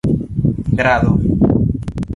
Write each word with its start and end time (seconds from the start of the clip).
grado 0.81 1.13